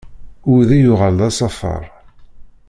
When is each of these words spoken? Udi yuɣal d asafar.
Udi 0.53 0.77
yuɣal 0.83 1.13
d 1.19 1.21
asafar. 1.27 1.83